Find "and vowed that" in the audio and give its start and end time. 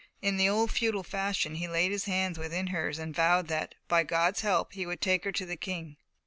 2.97-3.75